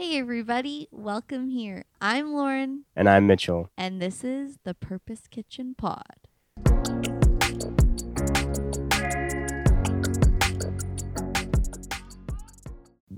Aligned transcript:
Hey, 0.00 0.16
everybody, 0.16 0.86
welcome 0.92 1.48
here. 1.48 1.84
I'm 2.00 2.32
Lauren, 2.32 2.84
And 2.94 3.08
I'm 3.08 3.26
Mitchell. 3.26 3.70
and 3.76 4.00
this 4.00 4.22
is 4.22 4.58
the 4.62 4.72
Purpose 4.74 5.22
Kitchen 5.28 5.74
Pod. 5.76 6.18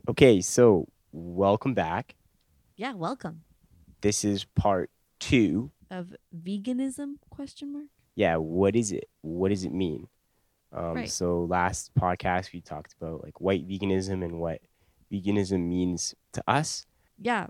Okay, 0.08 0.40
so 0.40 0.88
welcome 1.12 1.74
back. 1.74 2.14
Yeah, 2.76 2.94
welcome. 2.94 3.42
This 4.00 4.24
is 4.24 4.44
part 4.44 4.90
two. 5.18 5.70
Of 5.90 6.14
veganism? 6.36 7.14
Question 7.30 7.72
mark. 7.72 7.86
Yeah, 8.14 8.36
what 8.36 8.76
is 8.76 8.92
it? 8.92 9.08
What 9.22 9.48
does 9.50 9.64
it 9.64 9.72
mean? 9.72 10.08
Um, 10.72 10.94
Right. 10.94 11.10
So 11.10 11.44
last 11.44 11.92
podcast 11.98 12.52
we 12.52 12.60
talked 12.60 12.94
about 13.00 13.22
like 13.22 13.40
white 13.40 13.68
veganism 13.68 14.24
and 14.24 14.40
what 14.40 14.60
veganism 15.12 15.66
means 15.66 16.14
to 16.32 16.42
us. 16.46 16.86
Yeah, 17.18 17.48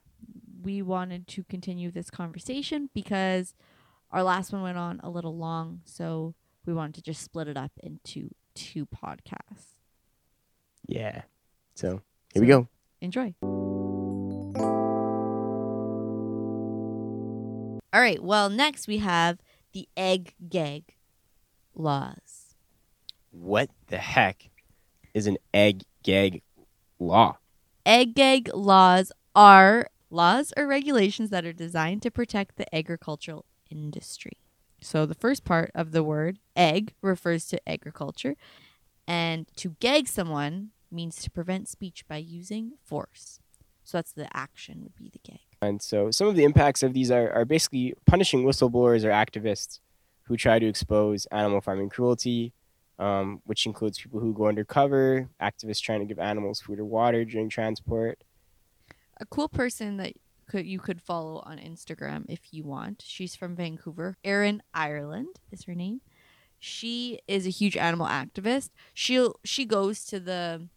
we 0.62 0.82
wanted 0.82 1.26
to 1.28 1.44
continue 1.44 1.90
this 1.90 2.10
conversation 2.10 2.90
because 2.94 3.54
our 4.10 4.22
last 4.22 4.52
one 4.52 4.62
went 4.62 4.78
on 4.78 5.00
a 5.02 5.10
little 5.10 5.36
long, 5.36 5.80
so 5.84 6.34
we 6.66 6.74
wanted 6.74 6.94
to 6.96 7.02
just 7.02 7.22
split 7.22 7.48
it 7.48 7.56
up 7.56 7.72
into 7.82 8.30
two 8.54 8.86
podcasts. 8.86 9.76
Yeah. 10.86 11.22
So 11.74 12.02
here 12.32 12.42
we 12.42 12.48
go. 12.48 12.68
Enjoy. 13.00 13.34
All 17.92 18.00
right. 18.00 18.22
Well, 18.22 18.50
next 18.50 18.86
we 18.86 18.98
have 18.98 19.38
the 19.72 19.88
ag 19.96 20.34
gag 20.48 20.94
laws. 21.74 22.54
What 23.30 23.70
the 23.88 23.98
heck 23.98 24.50
is 25.14 25.26
an 25.26 25.38
ag 25.54 25.82
gag 26.02 26.42
law? 26.98 27.38
Ag 27.90 28.14
gag 28.14 28.48
laws 28.54 29.10
are 29.34 29.88
laws 30.10 30.52
or 30.56 30.68
regulations 30.68 31.30
that 31.30 31.44
are 31.44 31.52
designed 31.52 32.02
to 32.02 32.08
protect 32.12 32.56
the 32.56 32.72
agricultural 32.72 33.46
industry. 33.68 34.38
So 34.80 35.06
the 35.06 35.14
first 35.16 35.44
part 35.44 35.72
of 35.74 35.90
the 35.90 36.04
word 36.04 36.38
ag 36.54 36.94
refers 37.02 37.46
to 37.46 37.68
agriculture, 37.68 38.36
and 39.08 39.48
to 39.56 39.74
gag 39.80 40.06
someone 40.06 40.70
means 40.92 41.16
to 41.16 41.32
prevent 41.32 41.66
speech 41.66 42.06
by 42.06 42.18
using 42.18 42.74
force. 42.80 43.40
So 43.82 43.98
that's 43.98 44.12
the 44.12 44.28
action 44.36 44.84
would 44.84 44.94
be 44.94 45.08
the 45.08 45.18
gag. 45.28 45.40
And 45.60 45.82
so 45.82 46.12
some 46.12 46.28
of 46.28 46.36
the 46.36 46.44
impacts 46.44 46.84
of 46.84 46.94
these 46.94 47.10
are, 47.10 47.32
are 47.32 47.44
basically 47.44 47.94
punishing 48.06 48.44
whistleblowers 48.44 49.02
or 49.02 49.10
activists 49.10 49.80
who 50.26 50.36
try 50.36 50.60
to 50.60 50.66
expose 50.66 51.26
animal 51.32 51.60
farming 51.60 51.88
cruelty, 51.88 52.52
um, 53.00 53.40
which 53.46 53.66
includes 53.66 53.98
people 53.98 54.20
who 54.20 54.32
go 54.34 54.46
undercover, 54.46 55.28
activists 55.40 55.80
trying 55.80 56.00
to 56.00 56.06
give 56.06 56.18
animals 56.20 56.60
food 56.60 56.78
or 56.78 56.84
water 56.84 57.24
during 57.24 57.48
transport. 57.48 58.22
a 59.18 59.26
cool 59.26 59.48
person 59.48 59.96
that 59.98 60.12
could 60.46 60.66
you 60.66 60.78
could 60.80 61.00
follow 61.00 61.42
on 61.46 61.58
Instagram 61.58 62.24
if 62.28 62.52
you 62.52 62.64
want. 62.64 63.02
She's 63.06 63.36
from 63.36 63.56
Vancouver. 63.56 64.16
Erin 64.24 64.62
Ireland 64.74 65.40
is 65.50 65.64
her 65.64 65.74
name. 65.74 66.00
She 66.58 67.20
is 67.26 67.46
a 67.46 67.50
huge 67.50 67.76
animal 67.76 68.06
activist. 68.06 68.70
She'll 68.94 69.36
she 69.44 69.64
goes 69.64 70.04
to 70.06 70.20
the 70.20 70.68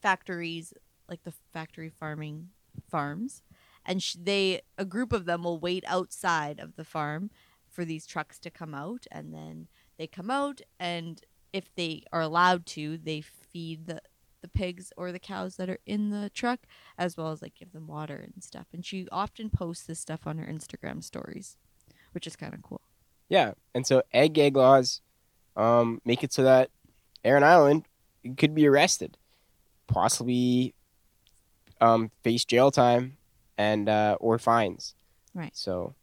factories 0.00 0.74
like 1.08 1.22
the 1.24 1.32
factory 1.52 1.88
farming 1.90 2.50
farms 2.88 3.42
and 3.84 4.02
sh- 4.02 4.16
they 4.20 4.62
a 4.78 4.84
group 4.84 5.12
of 5.12 5.24
them 5.24 5.44
will 5.44 5.58
wait 5.60 5.84
outside 5.86 6.58
of 6.60 6.76
the 6.76 6.84
farm 6.84 7.30
for 7.70 7.84
these 7.84 8.06
trucks 8.06 8.38
to 8.40 8.50
come 8.50 8.74
out 8.74 9.06
and 9.10 9.32
then 9.34 9.68
they 9.98 10.06
come 10.06 10.30
out 10.30 10.60
and 10.80 11.22
if 11.52 11.74
they 11.74 12.02
are 12.12 12.22
allowed 12.22 12.64
to 12.64 12.98
they 12.98 13.20
feed 13.20 13.86
the 13.86 14.00
the 14.42 14.48
pigs 14.48 14.92
or 14.96 15.12
the 15.12 15.18
cows 15.18 15.56
that 15.56 15.70
are 15.70 15.78
in 15.86 16.10
the 16.10 16.28
truck 16.30 16.60
as 16.98 17.16
well 17.16 17.30
as 17.30 17.40
like 17.40 17.54
give 17.54 17.72
them 17.72 17.86
water 17.86 18.16
and 18.16 18.42
stuff. 18.42 18.66
And 18.72 18.84
she 18.84 19.08
often 19.10 19.48
posts 19.48 19.86
this 19.86 20.00
stuff 20.00 20.26
on 20.26 20.38
her 20.38 20.46
Instagram 20.46 21.02
stories, 21.02 21.56
which 22.10 22.26
is 22.26 22.36
kind 22.36 22.52
of 22.52 22.60
cool. 22.60 22.82
Yeah, 23.28 23.52
and 23.74 23.86
so 23.86 24.02
ag 24.12 24.34
gag 24.34 24.56
laws 24.56 25.00
um, 25.56 26.02
make 26.04 26.22
it 26.22 26.32
so 26.32 26.42
that 26.42 26.70
Erin 27.24 27.44
Ireland 27.44 27.84
could 28.36 28.54
be 28.54 28.66
arrested, 28.66 29.16
possibly 29.86 30.74
um, 31.80 32.10
face 32.22 32.44
jail 32.44 32.70
time 32.70 33.16
and 33.56 33.88
uh, 33.88 34.16
or 34.20 34.38
fines. 34.38 34.94
Right. 35.34 35.56
So 35.56 35.94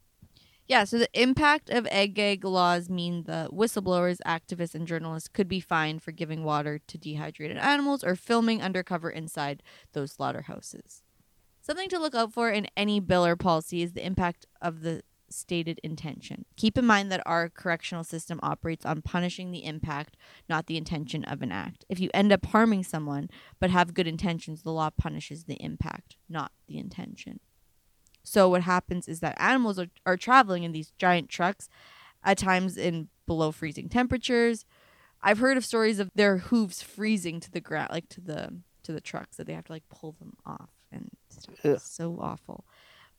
Yeah, 0.70 0.84
so 0.84 0.98
the 0.98 1.20
impact 1.20 1.68
of 1.70 1.84
ag 1.88 2.14
gag 2.14 2.44
laws 2.44 2.88
mean 2.88 3.24
the 3.24 3.48
whistleblowers, 3.52 4.18
activists, 4.24 4.72
and 4.72 4.86
journalists 4.86 5.28
could 5.28 5.48
be 5.48 5.58
fined 5.58 6.00
for 6.00 6.12
giving 6.12 6.44
water 6.44 6.78
to 6.86 6.96
dehydrated 6.96 7.56
animals 7.56 8.04
or 8.04 8.14
filming 8.14 8.62
undercover 8.62 9.10
inside 9.10 9.64
those 9.94 10.12
slaughterhouses. 10.12 11.02
Something 11.60 11.88
to 11.88 11.98
look 11.98 12.14
out 12.14 12.32
for 12.32 12.50
in 12.50 12.68
any 12.76 13.00
bill 13.00 13.26
or 13.26 13.34
policy 13.34 13.82
is 13.82 13.94
the 13.94 14.06
impact 14.06 14.46
of 14.62 14.82
the 14.82 15.02
stated 15.28 15.80
intention. 15.82 16.44
Keep 16.56 16.78
in 16.78 16.86
mind 16.86 17.10
that 17.10 17.26
our 17.26 17.48
correctional 17.48 18.04
system 18.04 18.38
operates 18.40 18.86
on 18.86 19.02
punishing 19.02 19.50
the 19.50 19.64
impact, 19.64 20.16
not 20.48 20.68
the 20.68 20.76
intention 20.76 21.24
of 21.24 21.42
an 21.42 21.50
act. 21.50 21.84
If 21.88 21.98
you 21.98 22.10
end 22.14 22.30
up 22.30 22.46
harming 22.46 22.84
someone 22.84 23.28
but 23.58 23.70
have 23.70 23.92
good 23.92 24.06
intentions, 24.06 24.62
the 24.62 24.70
law 24.70 24.90
punishes 24.90 25.46
the 25.46 25.60
impact, 25.60 26.14
not 26.28 26.52
the 26.68 26.78
intention. 26.78 27.40
So 28.30 28.48
what 28.48 28.62
happens 28.62 29.08
is 29.08 29.18
that 29.20 29.36
animals 29.40 29.76
are, 29.80 29.88
are 30.06 30.16
traveling 30.16 30.62
in 30.62 30.70
these 30.70 30.92
giant 30.98 31.28
trucks 31.28 31.68
at 32.22 32.38
times 32.38 32.76
in 32.76 33.08
below 33.26 33.50
freezing 33.50 33.88
temperatures. 33.88 34.64
I've 35.20 35.40
heard 35.40 35.56
of 35.56 35.64
stories 35.64 35.98
of 35.98 36.12
their 36.14 36.38
hooves 36.38 36.80
freezing 36.80 37.40
to 37.40 37.50
the 37.50 37.60
ground 37.60 37.90
like 37.90 38.08
to 38.10 38.20
the 38.20 38.60
to 38.84 38.92
the 38.92 39.00
trucks 39.00 39.36
that 39.36 39.48
they 39.48 39.52
have 39.52 39.64
to 39.64 39.72
like 39.72 39.88
pull 39.88 40.14
them 40.20 40.36
off 40.46 40.70
and 40.92 41.10
stuff. 41.28 41.56
Ugh. 41.64 41.72
It's 41.72 41.90
so 41.90 42.20
awful. 42.20 42.64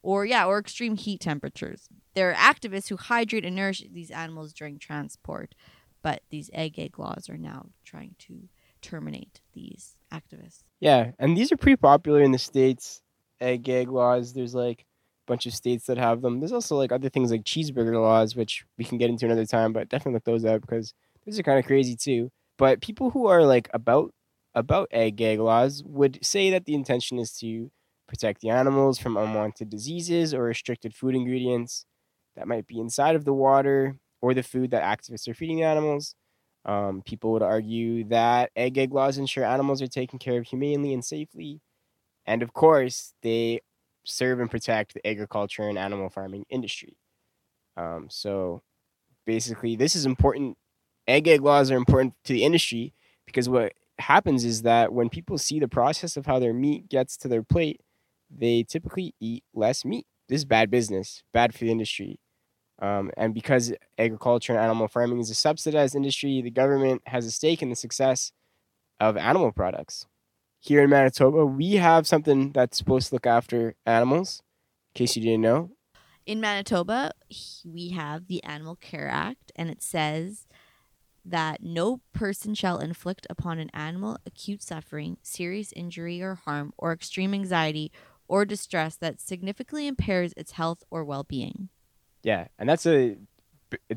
Or 0.02 0.26
yeah, 0.26 0.46
or 0.46 0.58
extreme 0.60 0.96
heat 0.96 1.20
temperatures. 1.20 1.90
There 2.14 2.32
are 2.32 2.34
activists 2.34 2.88
who 2.88 2.96
hydrate 2.96 3.44
and 3.44 3.58
nourish 3.58 3.84
these 3.92 4.12
animals 4.12 4.54
during 4.54 4.80
transport, 4.80 5.56
but 6.02 6.22
these 6.30 6.50
ag 6.54 6.76
gag 6.76 6.98
laws 6.98 7.30
are 7.30 7.38
now 7.38 7.72
trying 7.84 8.16
to 8.20 8.48
terminate 8.82 9.42
these 9.52 9.98
activists. 10.10 10.64
yeah, 10.80 11.12
and 11.20 11.36
these 11.36 11.52
are 11.52 11.58
pretty 11.58 11.76
popular 11.76 12.22
in 12.22 12.32
the 12.32 12.40
states. 12.40 13.02
Ag 13.42 13.64
gag 13.64 13.90
laws. 13.90 14.32
There's 14.32 14.56
like 14.56 14.86
bunch 15.32 15.46
of 15.46 15.54
states 15.54 15.86
that 15.88 15.98
have 15.98 16.22
them. 16.22 16.40
There's 16.40 16.52
also 16.54 16.76
like 16.78 16.92
other 16.92 17.10
things 17.10 17.32
like 17.32 17.44
cheeseburger 17.44 18.02
laws, 18.02 18.36
which 18.36 18.66
we 18.78 18.86
can 18.86 18.98
get 18.98 19.10
into 19.10 19.26
another 19.26 19.46
time. 19.46 19.74
But 19.74 19.90
definitely 19.90 20.16
look 20.16 20.26
those 20.26 20.46
up 20.46 20.62
because 20.62 20.94
those 21.26 21.40
are 21.40 21.44
kind 21.44 21.60
of 21.60 21.66
crazy 21.66 21.96
too. 21.96 22.30
But 22.58 22.82
people 22.82 23.12
who 23.12 23.28
are 23.28 23.44
like 23.46 23.70
about 23.74 24.14
about 24.56 24.90
ag 24.92 25.16
gag 25.16 25.40
laws 25.40 25.84
would 25.86 26.24
say 26.26 26.52
that 26.52 26.66
the 26.66 26.74
intention 26.76 27.20
is 27.20 27.34
to 27.40 27.72
protect 28.08 28.42
the 28.42 28.50
animals 28.50 29.00
from 29.00 29.18
unwanted 29.18 29.70
diseases 29.70 30.34
or 30.34 30.44
restricted 30.44 30.94
food 30.96 31.16
ingredients 31.16 31.86
that 32.36 32.48
might 32.48 32.68
be 32.68 32.80
inside 32.80 33.16
of 33.16 33.26
the 33.26 33.34
water 33.34 33.98
or 34.22 34.34
the 34.34 34.44
food 34.44 34.72
that 34.72 34.84
activists 34.84 35.28
are 35.28 35.34
feeding 35.34 35.58
the 35.58 35.64
animals. 35.64 36.16
Um, 36.66 37.02
people 37.06 37.32
would 37.34 37.42
argue 37.42 38.04
that 38.06 38.52
ag 38.56 38.76
gag 38.76 38.94
laws 38.94 39.18
ensure 39.18 39.44
animals 39.46 39.82
are 39.82 39.88
taken 39.88 40.20
care 40.20 40.40
of 40.40 40.46
humanely 40.48 40.94
and 40.94 41.04
safely. 41.04 41.62
And 42.26 42.44
of 42.44 42.54
course, 42.54 43.14
they 43.24 43.62
serve 44.04 44.40
and 44.40 44.50
protect 44.50 44.94
the 44.94 45.06
agriculture 45.06 45.64
and 45.64 45.78
animal 45.78 46.10
farming 46.10 46.46
industry. 46.50 46.98
Um, 47.78 48.08
so 48.10 48.64
basically, 49.26 49.76
this 49.76 49.96
is 49.96 50.06
important. 50.06 50.58
Ag 51.08 51.24
gag 51.24 51.42
laws 51.42 51.72
are 51.72 51.78
important 51.78 52.14
to 52.26 52.34
the 52.34 52.44
industry 52.44 52.94
because 53.26 53.50
what 53.50 53.74
happens 54.00 54.44
is 54.46 54.64
that 54.64 54.94
when 54.94 55.10
people 55.10 55.38
see 55.38 55.60
the 55.60 55.68
process 55.68 56.18
of 56.18 56.26
how 56.26 56.40
their 56.40 56.54
meat 56.54 56.90
gets 56.90 57.18
to 57.18 57.28
their 57.28 57.44
plate, 57.44 57.82
they 58.30 58.64
typically 58.64 59.14
eat 59.20 59.44
less 59.54 59.86
meat. 59.86 60.06
This 60.30 60.40
is 60.40 60.46
bad 60.46 60.72
business, 60.72 61.24
bad 61.34 61.54
for 61.54 61.60
the 61.60 61.72
industry. 61.72 62.20
Um, 62.82 63.12
and 63.16 63.34
because 63.34 63.74
agriculture 63.98 64.54
and 64.54 64.62
animal 64.62 64.88
farming 64.88 65.20
is 65.20 65.30
a 65.30 65.36
subsidized 65.36 65.96
industry, 65.96 66.42
the 66.42 66.50
government 66.50 67.04
has 67.06 67.26
a 67.26 67.32
stake 67.32 67.62
in 67.62 67.70
the 67.70 67.76
success 67.76 68.32
of 69.00 69.18
animal 69.18 69.52
products. 69.52 70.08
Here 70.64 70.84
in 70.84 70.92
Manitoba, 70.92 71.44
we 71.46 71.74
have 71.74 72.06
something 72.06 72.52
that's 72.52 72.78
supposed 72.78 73.10
to 73.10 73.16
look 73.16 73.26
after 73.26 73.74
animals, 73.86 74.44
in 74.94 75.00
case 75.00 75.16
you 75.16 75.24
didn't 75.24 75.42
know. 75.42 75.72
in 76.28 76.40
Manitoba, 76.40 77.12
we 77.66 77.90
have 77.90 78.28
the 78.28 78.44
Animal 78.44 78.76
Care 78.76 79.10
Act, 79.10 79.52
and 79.56 79.72
it 79.72 79.82
says 79.82 80.46
that 81.26 81.64
no 81.64 82.00
person 82.14 82.54
shall 82.54 82.78
inflict 82.78 83.26
upon 83.28 83.58
an 83.58 83.72
animal 83.74 84.18
acute 84.26 84.62
suffering, 84.62 85.18
serious 85.24 85.74
injury 85.74 86.22
or 86.22 86.36
harm, 86.36 86.74
or 86.78 86.94
extreme 86.94 87.34
anxiety 87.34 87.92
or 88.28 88.46
distress 88.46 88.96
that 88.98 89.20
significantly 89.20 89.88
impairs 89.88 90.32
its 90.38 90.52
health 90.54 90.84
or 90.92 91.04
well 91.04 91.24
being. 91.24 91.70
Yeah, 92.24 92.48
and 92.60 92.70
that's 92.70 92.86
a 92.86 93.18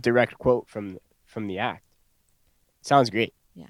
direct 0.01 0.39
quote 0.39 0.67
from 0.67 0.99
from 1.27 1.47
the 1.47 1.59
act. 1.59 1.85
sounds 2.81 3.11
great. 3.11 3.35
Yeah. 3.55 3.69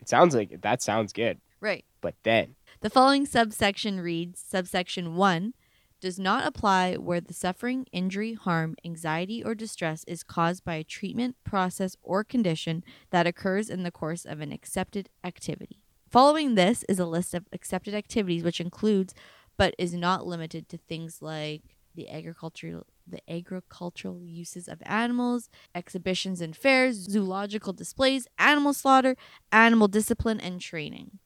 It 0.00 0.08
sounds 0.08 0.34
like 0.34 0.60
that 0.62 0.82
sounds 0.82 1.12
good. 1.12 1.38
Right. 1.60 1.84
But 2.04 2.16
then, 2.22 2.56
The 2.82 2.90
following 2.90 3.24
subsection 3.24 3.98
reads 3.98 4.38
Subsection 4.38 5.16
1 5.16 5.54
does 6.02 6.18
not 6.18 6.46
apply 6.46 6.96
where 6.96 7.22
the 7.22 7.32
suffering, 7.32 7.86
injury, 7.92 8.34
harm, 8.34 8.76
anxiety, 8.84 9.42
or 9.42 9.54
distress 9.54 10.04
is 10.06 10.22
caused 10.22 10.66
by 10.66 10.74
a 10.74 10.84
treatment, 10.84 11.36
process, 11.44 11.96
or 12.02 12.22
condition 12.22 12.84
that 13.08 13.26
occurs 13.26 13.70
in 13.70 13.84
the 13.84 13.90
course 13.90 14.26
of 14.26 14.42
an 14.42 14.52
accepted 14.52 15.08
activity. 15.24 15.80
Following 16.10 16.56
this 16.56 16.84
is 16.90 16.98
a 16.98 17.06
list 17.06 17.32
of 17.32 17.46
accepted 17.54 17.94
activities, 17.94 18.44
which 18.44 18.60
includes 18.60 19.14
but 19.56 19.74
is 19.78 19.94
not 19.94 20.26
limited 20.26 20.68
to 20.68 20.76
things 20.76 21.22
like 21.22 21.62
the 21.94 22.10
agricultural 22.10 22.84
the 23.06 23.20
agricultural 23.32 24.26
uses 24.26 24.68
of 24.68 24.82
animals, 24.84 25.48
exhibitions 25.74 26.42
and 26.42 26.54
fairs, 26.54 26.96
zoological 26.96 27.72
displays, 27.72 28.26
animal 28.38 28.74
slaughter, 28.74 29.16
animal 29.50 29.88
discipline 29.88 30.40
and 30.40 30.60
training. 30.60 31.18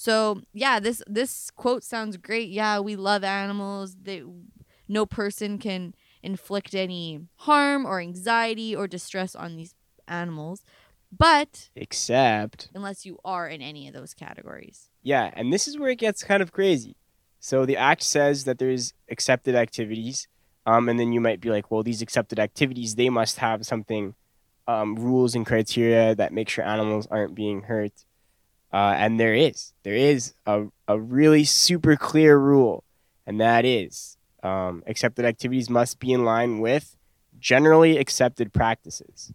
So, 0.00 0.40
yeah, 0.54 0.80
this 0.80 1.02
this 1.06 1.50
quote 1.50 1.84
sounds 1.84 2.16
great. 2.16 2.48
Yeah, 2.48 2.80
we 2.80 2.96
love 2.96 3.22
animals. 3.22 3.96
They 4.00 4.22
no 4.88 5.04
person 5.04 5.58
can 5.58 5.92
inflict 6.22 6.74
any 6.74 7.20
harm 7.36 7.84
or 7.84 8.00
anxiety 8.00 8.74
or 8.74 8.88
distress 8.88 9.34
on 9.34 9.56
these 9.56 9.74
animals, 10.08 10.64
but 11.12 11.68
Except, 11.76 12.70
unless 12.74 13.04
you 13.04 13.18
are 13.26 13.46
in 13.46 13.60
any 13.60 13.88
of 13.88 13.92
those 13.92 14.14
categories. 14.14 14.88
yeah, 15.02 15.32
and 15.34 15.52
this 15.52 15.68
is 15.68 15.76
where 15.78 15.90
it 15.90 15.98
gets 15.98 16.24
kind 16.24 16.42
of 16.42 16.50
crazy. 16.50 16.96
So 17.38 17.66
the 17.66 17.76
act 17.76 18.02
says 18.02 18.44
that 18.44 18.58
there's 18.58 18.94
accepted 19.10 19.54
activities, 19.54 20.28
um, 20.64 20.88
and 20.88 20.98
then 20.98 21.12
you 21.12 21.20
might 21.20 21.42
be 21.42 21.50
like, 21.50 21.70
well, 21.70 21.82
these 21.82 22.00
accepted 22.00 22.38
activities 22.38 22.94
they 22.94 23.10
must 23.10 23.36
have 23.36 23.66
something, 23.66 24.14
um, 24.66 24.96
rules 24.96 25.34
and 25.34 25.44
criteria 25.44 26.14
that 26.14 26.32
make 26.32 26.48
sure 26.48 26.64
animals 26.64 27.06
aren't 27.10 27.34
being 27.34 27.62
hurt. 27.64 27.92
Uh, 28.72 28.94
and 28.96 29.18
there 29.18 29.34
is, 29.34 29.72
there 29.82 29.94
is 29.94 30.34
a, 30.46 30.66
a 30.86 30.98
really 30.98 31.44
super 31.44 31.96
clear 31.96 32.38
rule, 32.38 32.84
and 33.26 33.40
that 33.40 33.64
is 33.64 34.16
um, 34.42 34.82
accepted 34.86 35.24
activities 35.24 35.68
must 35.68 35.98
be 35.98 36.12
in 36.12 36.24
line 36.24 36.60
with 36.60 36.96
generally 37.38 37.98
accepted 37.98 38.52
practices. 38.52 39.32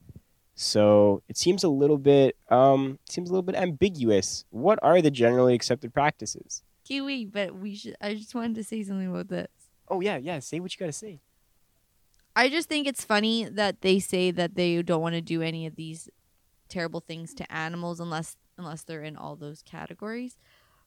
So 0.56 1.22
it 1.28 1.38
seems 1.38 1.64
a 1.64 1.70
little 1.70 1.98
bit 1.98 2.38
um, 2.50 3.00
seems 3.10 3.30
a 3.30 3.34
little 3.34 3.44
bit 3.44 3.56
ambiguous. 3.56 4.46
What 4.52 4.80
are 4.82 5.02
the 5.02 5.12
generally 5.12 5.54
accepted 5.54 5.94
practices? 5.94 6.64
Kiwi, 6.86 7.26
but 7.26 7.56
we 7.56 7.76
should 7.76 7.96
I 8.00 8.14
just 8.14 8.34
wanted 8.34 8.56
to 8.56 8.64
say 8.64 8.82
something 8.84 9.10
about 9.10 9.28
this. 9.28 9.48
Oh 9.90 10.00
yeah, 10.00 10.18
yeah. 10.18 10.40
Say 10.40 10.62
what 10.62 10.74
you 10.74 10.80
gotta 10.80 10.94
say. 10.94 11.20
I 12.38 12.50
just 12.50 12.70
think 12.70 12.88
it's 12.88 13.04
funny 13.04 13.46
that 13.46 13.82
they 13.82 14.00
say 14.00 14.32
that 14.32 14.56
they 14.56 14.82
don't 14.82 15.02
want 15.02 15.16
to 15.16 15.22
do 15.22 15.42
any 15.42 15.66
of 15.66 15.76
these 15.76 16.10
terrible 16.70 17.00
things 17.00 17.34
to 17.36 17.52
animals 17.52 18.00
unless 18.00 18.38
unless 18.58 18.84
they're 18.84 19.04
in 19.04 19.16
all 19.18 19.36
those 19.36 19.62
categories. 19.62 20.38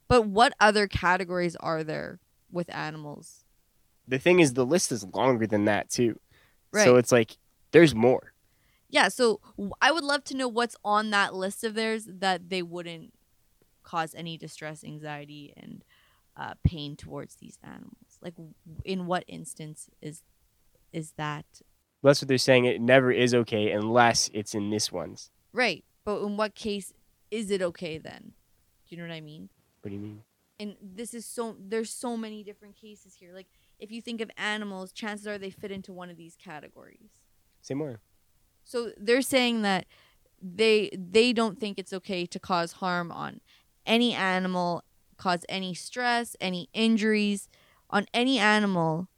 But 0.08 0.26
what 0.26 0.54
other 0.58 0.86
categories 0.86 1.56
are 1.56 1.84
there 1.84 2.20
with 2.50 2.74
animals? 2.74 3.44
The 4.06 4.18
thing 4.18 4.40
is, 4.40 4.54
the 4.54 4.64
list 4.64 4.90
is 4.90 5.04
longer 5.04 5.46
than 5.46 5.66
that 5.66 5.90
too. 5.90 6.18
Right. 6.72 6.84
So 6.84 6.96
it's 6.96 7.12
like 7.12 7.36
there's 7.72 7.94
more. 7.94 8.32
Yeah, 8.90 9.08
so 9.08 9.40
I 9.82 9.92
would 9.92 10.04
love 10.04 10.24
to 10.24 10.36
know 10.36 10.48
what's 10.48 10.76
on 10.82 11.10
that 11.10 11.34
list 11.34 11.62
of 11.62 11.74
theirs 11.74 12.08
that 12.08 12.48
they 12.48 12.62
wouldn't 12.62 13.12
cause 13.82 14.14
any 14.14 14.38
distress, 14.38 14.82
anxiety, 14.82 15.52
and 15.56 15.84
uh, 16.36 16.54
pain 16.64 16.96
towards 16.96 17.34
these 17.36 17.58
animals. 17.62 18.18
Like, 18.22 18.34
in 18.84 19.06
what 19.06 19.24
instance 19.26 19.90
is 20.00 20.22
is 20.90 21.12
that 21.18 21.44
That's 22.02 22.22
what 22.22 22.28
they're 22.28 22.38
saying. 22.38 22.64
It 22.64 22.80
never 22.80 23.12
is 23.12 23.34
okay 23.34 23.72
unless 23.72 24.30
it's 24.32 24.54
in 24.54 24.70
this 24.70 24.90
one's. 24.90 25.30
right? 25.52 25.84
But 26.06 26.22
in 26.22 26.38
what 26.38 26.54
case 26.54 26.94
is 27.30 27.50
it 27.50 27.62
okay 27.62 27.98
then? 27.98 28.32
Do 28.88 28.94
you 28.94 29.02
know 29.02 29.08
what 29.08 29.14
I 29.14 29.20
mean? 29.20 29.48
What 29.82 29.90
do 29.90 29.94
you 29.94 30.00
mean? 30.00 30.22
And 30.60 30.76
this 30.82 31.14
is 31.14 31.24
so 31.24 31.56
there's 31.58 31.90
so 31.90 32.16
many 32.16 32.42
different 32.42 32.76
cases 32.76 33.14
here. 33.14 33.32
Like, 33.32 33.46
if 33.78 33.92
you 33.92 34.02
think 34.02 34.20
of 34.20 34.30
animals, 34.36 34.92
chances 34.92 35.26
are 35.26 35.38
they 35.38 35.50
fit 35.50 35.70
into 35.70 35.92
one 35.92 36.10
of 36.10 36.16
these 36.16 36.36
categories. 36.36 37.10
Say 37.62 37.74
more. 37.74 38.00
So 38.64 38.90
they're 38.98 39.22
saying 39.22 39.62
that 39.62 39.86
they 40.42 40.90
they 40.92 41.32
don't 41.32 41.60
think 41.60 41.78
it's 41.78 41.92
okay 41.92 42.26
to 42.26 42.38
cause 42.38 42.72
harm 42.72 43.12
on 43.12 43.40
any 43.86 44.14
animal, 44.14 44.82
cause 45.16 45.44
any 45.48 45.74
stress, 45.74 46.36
any 46.40 46.68
injuries 46.72 47.48
on 47.90 48.06
any 48.12 48.38
animal. 48.38 49.08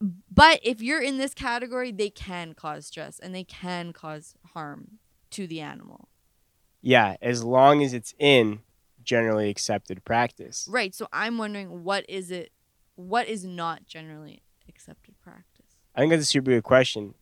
But 0.00 0.60
if 0.62 0.80
you're 0.80 1.00
in 1.00 1.18
this 1.18 1.34
category, 1.34 1.90
they 1.90 2.10
can 2.10 2.54
cause 2.54 2.86
stress 2.86 3.18
and 3.18 3.34
they 3.34 3.44
can 3.44 3.92
cause 3.92 4.34
harm 4.52 4.98
to 5.30 5.46
the 5.46 5.60
animal. 5.60 6.08
Yeah, 6.80 7.16
as 7.20 7.44
long 7.44 7.82
as 7.82 7.92
it's 7.92 8.14
in 8.18 8.60
generally 9.02 9.48
accepted 9.50 10.04
practice. 10.04 10.68
Right. 10.70 10.94
So 10.94 11.08
I'm 11.12 11.38
wondering 11.38 11.82
what 11.82 12.04
is 12.08 12.30
it 12.30 12.52
what 12.94 13.28
is 13.28 13.44
not 13.44 13.86
generally 13.86 14.42
accepted 14.68 15.14
practice? 15.20 15.76
I 15.94 16.00
think 16.00 16.10
that's 16.10 16.22
a 16.22 16.26
super 16.26 16.50
good 16.50 16.64
question. 16.64 17.14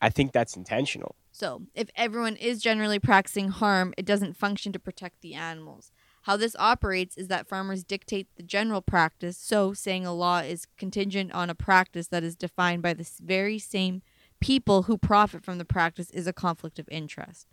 I 0.00 0.10
think 0.10 0.32
that's 0.32 0.56
intentional. 0.56 1.16
So, 1.32 1.62
if 1.74 1.88
everyone 1.96 2.36
is 2.36 2.60
generally 2.60 2.98
practicing 2.98 3.48
harm, 3.48 3.94
it 3.96 4.04
doesn't 4.04 4.36
function 4.36 4.72
to 4.72 4.78
protect 4.78 5.20
the 5.20 5.34
animals. 5.34 5.92
How 6.22 6.36
this 6.36 6.56
operates 6.58 7.16
is 7.16 7.28
that 7.28 7.48
farmers 7.48 7.84
dictate 7.84 8.28
the 8.36 8.42
general 8.42 8.82
practice, 8.82 9.36
so 9.36 9.72
saying 9.72 10.04
a 10.04 10.12
law 10.12 10.40
is 10.40 10.66
contingent 10.76 11.32
on 11.32 11.48
a 11.48 11.54
practice 11.54 12.08
that 12.08 12.24
is 12.24 12.36
defined 12.36 12.82
by 12.82 12.94
the 12.94 13.08
very 13.22 13.58
same 13.58 14.02
people 14.40 14.84
who 14.84 14.98
profit 14.98 15.44
from 15.44 15.58
the 15.58 15.64
practice 15.64 16.10
is 16.10 16.26
a 16.26 16.32
conflict 16.32 16.78
of 16.78 16.88
interest. 16.90 17.46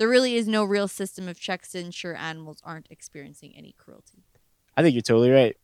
There 0.00 0.08
really 0.08 0.34
is 0.34 0.48
no 0.48 0.64
real 0.64 0.88
system 0.88 1.28
of 1.28 1.38
checks 1.38 1.70
to 1.72 1.78
ensure 1.78 2.16
animals 2.16 2.60
aren't 2.64 2.88
experiencing 2.90 3.52
any 3.54 3.74
cruelty. 3.78 4.24
I 4.76 4.82
think 4.82 4.94
you're 4.94 5.02
totally 5.02 5.30
right. 5.30 5.56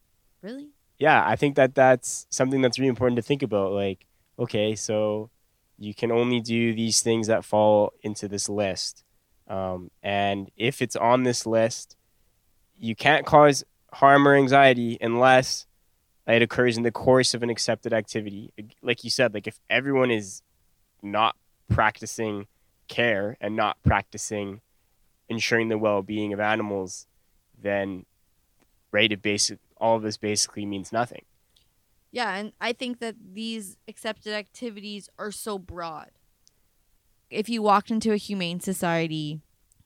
Really? 0.42 0.68
yeah, 0.98 1.24
I 1.26 1.36
think 1.36 1.56
that 1.56 1.74
that's 1.74 2.26
something 2.30 2.62
that's 2.62 2.78
really 2.78 2.88
important 2.88 3.16
to 3.16 3.22
think 3.22 3.42
about. 3.42 3.72
Like, 3.72 4.06
okay, 4.38 4.74
so 4.74 5.30
you 5.78 5.94
can 5.94 6.10
only 6.10 6.40
do 6.40 6.74
these 6.74 7.02
things 7.02 7.26
that 7.26 7.44
fall 7.44 7.92
into 8.02 8.28
this 8.28 8.48
list. 8.48 9.04
Um, 9.48 9.90
and 10.02 10.50
if 10.56 10.80
it's 10.80 10.96
on 10.96 11.22
this 11.22 11.46
list, 11.46 11.96
you 12.78 12.96
can't 12.96 13.26
cause 13.26 13.64
harm 13.92 14.26
or 14.26 14.34
anxiety 14.34 14.98
unless 15.00 15.66
it 16.26 16.42
occurs 16.42 16.76
in 16.76 16.82
the 16.82 16.90
course 16.90 17.34
of 17.34 17.42
an 17.42 17.50
accepted 17.50 17.92
activity. 17.92 18.52
Like 18.82 19.04
you 19.04 19.10
said, 19.10 19.34
like 19.34 19.46
if 19.46 19.60
everyone 19.70 20.10
is 20.10 20.42
not 21.02 21.36
practicing 21.68 22.46
care 22.88 23.36
and 23.40 23.56
not 23.56 23.82
practicing 23.82 24.60
ensuring 25.28 25.68
the 25.68 25.78
well-being 25.78 26.32
of 26.32 26.40
animals, 26.40 27.06
then 27.60 28.06
right, 28.92 29.10
it 29.10 29.22
basic 29.22 29.58
all 29.78 29.96
of 29.96 30.02
this 30.02 30.16
basically 30.16 30.64
means 30.64 30.92
nothing. 30.92 31.24
Yeah, 32.10 32.36
and 32.36 32.52
I 32.60 32.72
think 32.72 33.00
that 33.00 33.16
these 33.34 33.76
accepted 33.86 34.32
activities 34.32 35.08
are 35.18 35.30
so 35.30 35.58
broad. 35.58 36.10
If 37.28 37.48
you 37.48 37.60
walked 37.60 37.90
into 37.90 38.12
a 38.12 38.16
humane 38.16 38.60
society 38.60 39.40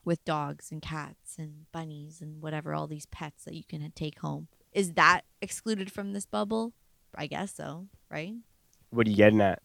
with 0.05 0.23
dogs 0.23 0.71
and 0.71 0.81
cats 0.81 1.35
and 1.37 1.65
bunnies 1.71 2.21
and 2.21 2.41
whatever, 2.41 2.73
all 2.73 2.87
these 2.87 3.07
pets 3.07 3.43
that 3.45 3.55
you 3.55 3.63
can 3.67 3.91
take 3.95 4.19
home, 4.19 4.47
is 4.71 4.93
that 4.93 5.21
excluded 5.41 5.91
from 5.91 6.13
this 6.13 6.25
bubble? 6.25 6.73
I 7.15 7.27
guess 7.27 7.53
so, 7.53 7.87
right? 8.09 8.35
What 8.91 9.07
are 9.07 9.09
you 9.09 9.17
getting 9.17 9.41
at? 9.41 9.61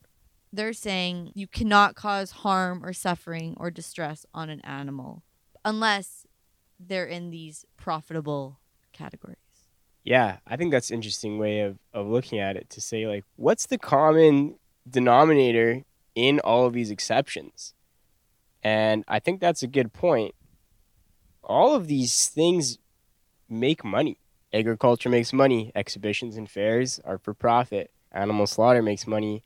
They're 0.57 0.73
saying 0.73 1.33
you 1.35 1.47
cannot 1.47 1.97
cause 1.97 2.31
harm 2.31 2.83
or 2.83 2.95
suffering 2.95 3.55
or 3.59 3.71
distress 3.71 4.25
on 4.33 4.49
an 4.49 4.63
animal 4.63 5.23
unless 5.67 6.27
they're 6.81 7.05
in 7.05 7.29
these 7.29 7.67
profitable 7.77 8.59
categories. 8.95 9.37
Yeah, 10.03 10.39
I 10.47 10.57
think 10.57 10.71
that's 10.71 10.91
interesting 10.91 11.37
way 11.37 11.61
of, 11.61 11.79
of 11.93 12.07
looking 12.07 12.39
at 12.39 12.57
it 12.57 12.71
to 12.71 12.81
say 12.81 13.07
like 13.07 13.25
what's 13.37 13.67
the 13.67 13.77
common 13.77 14.59
denominator 14.89 15.85
in 16.15 16.41
all 16.41 16.65
of 16.65 16.73
these 16.73 16.91
exceptions? 16.91 17.75
And 18.63 19.05
I 19.07 19.19
think 19.19 19.41
that's 19.41 19.63
a 19.63 19.67
good 19.67 19.93
point. 19.93 20.35
All 21.45 21.75
of 21.75 21.87
these 21.87 22.29
things 22.29 22.79
make 23.47 23.85
money. 23.85 24.21
Agriculture 24.55 25.11
makes 25.11 25.35
money, 25.35 25.71
exhibitions 25.75 26.39
and 26.39 26.49
fairs 26.49 26.99
are 27.05 27.19
for 27.19 27.35
profit. 27.35 27.91
Animal 28.11 28.47
slaughter 28.47 28.81
makes 28.81 29.07
money. 29.07 29.45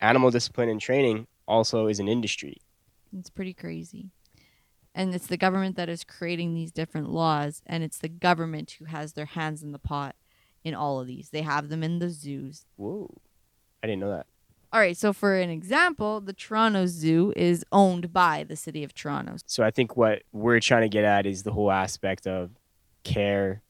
Animal 0.00 0.30
discipline 0.30 0.68
and 0.68 0.80
training 0.80 1.26
also 1.46 1.86
is 1.86 1.98
an 1.98 2.08
industry. 2.08 2.56
It's 3.16 3.30
pretty 3.30 3.52
crazy. 3.52 4.10
And 4.94 5.14
it's 5.14 5.26
the 5.26 5.36
government 5.36 5.76
that 5.76 5.88
is 5.88 6.04
creating 6.04 6.54
these 6.54 6.72
different 6.72 7.10
laws, 7.10 7.62
and 7.66 7.84
it's 7.84 7.98
the 7.98 8.08
government 8.08 8.76
who 8.78 8.86
has 8.86 9.12
their 9.12 9.26
hands 9.26 9.62
in 9.62 9.72
the 9.72 9.78
pot 9.78 10.16
in 10.64 10.74
all 10.74 11.00
of 11.00 11.06
these. 11.06 11.30
They 11.30 11.42
have 11.42 11.68
them 11.68 11.82
in 11.82 11.98
the 11.98 12.10
zoos. 12.10 12.64
Whoa. 12.76 13.08
I 13.82 13.86
didn't 13.86 14.00
know 14.00 14.10
that. 14.10 14.26
All 14.72 14.80
right, 14.80 14.96
so 14.96 15.12
for 15.12 15.36
an 15.36 15.50
example, 15.50 16.20
the 16.20 16.32
Toronto 16.32 16.86
Zoo 16.86 17.32
is 17.34 17.64
owned 17.72 18.12
by 18.12 18.44
the 18.44 18.54
city 18.54 18.84
of 18.84 18.94
Toronto. 18.94 19.36
So 19.46 19.64
I 19.64 19.72
think 19.72 19.96
what 19.96 20.22
we're 20.32 20.60
trying 20.60 20.82
to 20.82 20.88
get 20.88 21.04
at 21.04 21.26
is 21.26 21.42
the 21.42 21.50
whole 21.50 21.72
aspect 21.72 22.26
of 22.26 22.50
care 23.02 23.62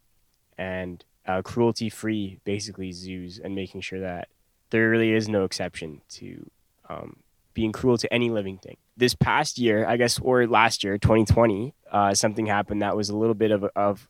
and 0.58 1.02
uh, 1.26 1.40
cruelty 1.40 1.88
free, 1.88 2.38
basically, 2.44 2.92
zoos 2.92 3.38
and 3.38 3.54
making 3.54 3.80
sure 3.80 4.00
that 4.00 4.28
there 4.70 4.88
really 4.88 5.12
is 5.12 5.28
no 5.28 5.44
exception 5.44 6.00
to 6.10 6.50
um, 6.88 7.16
being 7.54 7.72
cruel 7.72 7.98
to 7.98 8.12
any 8.12 8.30
living 8.30 8.58
thing. 8.58 8.76
This 8.96 9.14
past 9.14 9.58
year, 9.58 9.86
I 9.86 9.96
guess, 9.96 10.18
or 10.18 10.46
last 10.46 10.84
year, 10.84 10.98
2020, 10.98 11.74
uh, 11.90 12.14
something 12.14 12.46
happened 12.46 12.82
that 12.82 12.96
was 12.96 13.08
a 13.08 13.16
little 13.16 13.34
bit 13.34 13.50
of, 13.50 13.64
of 13.76 14.08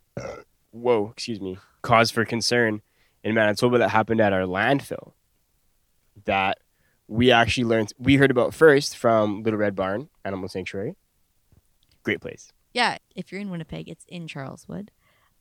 whoa, 0.70 1.10
excuse 1.12 1.40
me, 1.40 1.58
cause 1.82 2.10
for 2.10 2.24
concern 2.24 2.82
in 3.22 3.34
Manitoba 3.34 3.78
that 3.78 3.90
happened 3.90 4.20
at 4.20 4.32
our 4.32 4.42
landfill 4.42 5.12
that 6.24 6.58
we 7.06 7.30
actually 7.30 7.64
learned, 7.64 7.92
we 7.98 8.16
heard 8.16 8.30
about 8.30 8.54
first 8.54 8.96
from 8.96 9.42
Little 9.42 9.58
Red 9.58 9.74
Barn 9.74 10.08
Animal 10.24 10.48
Sanctuary. 10.48 10.96
Great 12.02 12.20
place. 12.20 12.52
Yeah, 12.72 12.98
if 13.16 13.32
you're 13.32 13.40
in 13.40 13.50
Winnipeg, 13.50 13.88
it's 13.88 14.04
in 14.08 14.28
Charleswood. 14.28 14.90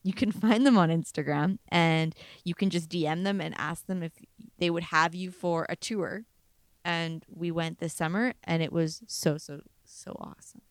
You 0.02 0.12
can 0.12 0.32
find 0.44 0.66
them 0.66 0.78
on 0.78 0.88
Instagram 0.88 1.58
and 1.68 2.14
you 2.44 2.54
can 2.54 2.70
just 2.70 2.88
DM 2.88 3.24
them 3.24 3.40
and 3.40 3.54
ask 3.58 3.86
them 3.86 4.02
if 4.02 4.12
they 4.58 4.70
would 4.70 4.84
have 4.84 5.14
you 5.14 5.30
for 5.30 5.66
a 5.68 5.76
tour. 5.76 6.24
And 6.84 7.24
we 7.28 7.50
went 7.50 7.78
this 7.78 7.92
summer 7.94 8.32
and 8.44 8.62
it 8.62 8.72
was 8.72 9.02
so, 9.06 9.36
so, 9.38 9.60
so 9.84 10.12
awesome. 10.18 10.62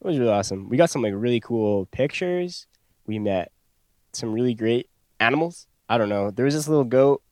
It 0.00 0.06
was 0.06 0.18
really 0.18 0.30
awesome. 0.30 0.68
We 0.68 0.76
got 0.76 0.90
some 0.90 1.02
like 1.02 1.14
really 1.16 1.40
cool 1.40 1.86
pictures. 1.86 2.66
We 3.06 3.18
met 3.18 3.50
some 4.12 4.32
really 4.32 4.54
great 4.54 4.88
animals. 5.18 5.66
I 5.88 5.98
don't 5.98 6.08
know. 6.08 6.30
There 6.30 6.44
was 6.44 6.54
this 6.54 6.68
little 6.68 6.84
goat. 6.84 7.22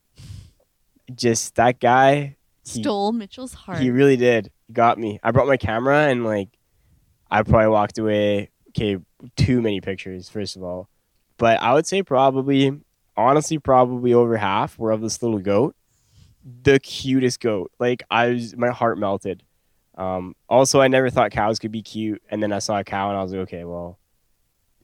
Just 1.14 1.54
that 1.54 1.78
guy. 1.78 2.36
He- 2.64 2.82
Stole 2.82 3.12
Mitchell's 3.12 3.54
heart. 3.54 3.78
He 3.78 3.90
really 3.90 4.16
did. 4.16 4.50
He 4.66 4.72
got 4.72 4.98
me. 4.98 5.20
I 5.22 5.30
brought 5.30 5.46
my 5.46 5.56
camera 5.56 6.08
and 6.08 6.24
like 6.24 6.48
I 7.30 7.42
probably 7.42 7.68
walked 7.68 7.98
away. 7.98 8.50
Okay, 8.70 8.96
too 9.36 9.62
many 9.62 9.80
pictures, 9.80 10.28
first 10.28 10.56
of 10.56 10.62
all. 10.64 10.88
But 11.38 11.60
I 11.62 11.74
would 11.74 11.86
say 11.86 12.02
probably, 12.02 12.72
honestly, 13.16 13.58
probably 13.58 14.14
over 14.14 14.36
half 14.36 14.78
were 14.78 14.90
of 14.90 15.00
this 15.00 15.22
little 15.22 15.38
goat. 15.38 15.76
The 16.62 16.78
cutest 16.80 17.40
goat. 17.40 17.72
Like 17.78 18.02
I 18.10 18.28
was 18.30 18.56
my 18.56 18.70
heart 18.70 18.98
melted. 18.98 19.42
Um, 19.96 20.34
also 20.48 20.80
I 20.80 20.88
never 20.88 21.10
thought 21.10 21.30
cows 21.30 21.58
could 21.58 21.72
be 21.72 21.82
cute. 21.82 22.22
And 22.30 22.42
then 22.42 22.52
I 22.52 22.58
saw 22.60 22.78
a 22.78 22.84
cow 22.84 23.08
and 23.10 23.18
I 23.18 23.22
was 23.22 23.32
like, 23.32 23.40
okay, 23.42 23.64
well, 23.64 23.98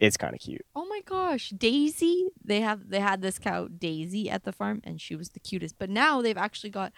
it's 0.01 0.17
kinda 0.17 0.37
cute. 0.39 0.65
Oh 0.75 0.85
my 0.87 1.01
gosh, 1.05 1.51
Daisy! 1.51 2.27
They 2.45 2.61
have 2.61 2.89
they 2.89 2.99
had 2.99 3.23
this 3.23 3.39
cow 3.39 3.69
Daisy 3.69 4.29
at 4.29 4.43
the 4.43 4.51
farm, 4.53 4.81
and 4.83 5.01
she 5.01 5.15
was 5.15 5.29
the 5.31 5.39
cutest. 5.39 5.77
But 5.79 5.91
now 5.91 6.21
they've 6.23 6.37
actually 6.37 6.71
got, 6.71 6.93